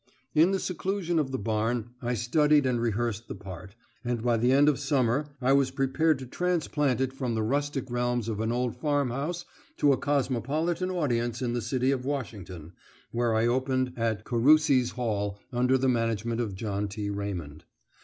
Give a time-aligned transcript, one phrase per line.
[0.33, 4.51] In the seclusion of the barn I studied and rehearsed the part, and by the
[4.51, 8.51] end of summer I was prepared to transplant it from the rustic realms of an
[8.51, 9.45] old farmhouse
[9.77, 12.73] to a cosmopolitan audience in the city of Washington,
[13.11, 17.11] where I opened at Carusi's Hall under the management of John T.
[17.11, 17.65] Raymond.